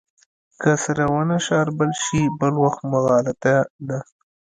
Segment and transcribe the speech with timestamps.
[0.61, 3.55] که سره ونه شاربل شي بل وخت مغالطه
[3.87, 3.99] ده.